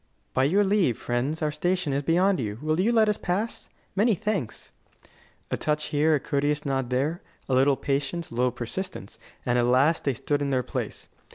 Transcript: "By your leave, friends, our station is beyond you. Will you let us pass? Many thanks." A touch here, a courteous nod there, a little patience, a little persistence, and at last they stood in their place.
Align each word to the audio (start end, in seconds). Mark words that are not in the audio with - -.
"By 0.33 0.45
your 0.45 0.63
leave, 0.63 0.97
friends, 0.97 1.43
our 1.43 1.51
station 1.51 1.93
is 1.93 2.01
beyond 2.01 2.39
you. 2.39 2.57
Will 2.63 2.79
you 2.79 2.91
let 2.91 3.07
us 3.07 3.19
pass? 3.19 3.69
Many 3.95 4.15
thanks." 4.15 4.71
A 5.51 5.57
touch 5.57 5.89
here, 5.89 6.15
a 6.15 6.19
courteous 6.19 6.65
nod 6.65 6.89
there, 6.89 7.21
a 7.47 7.53
little 7.53 7.77
patience, 7.77 8.31
a 8.31 8.33
little 8.33 8.51
persistence, 8.51 9.19
and 9.45 9.59
at 9.59 9.67
last 9.67 10.03
they 10.03 10.15
stood 10.15 10.41
in 10.41 10.49
their 10.49 10.63
place. 10.63 11.07